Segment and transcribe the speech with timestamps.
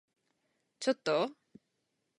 [0.79, 1.29] ちょっと？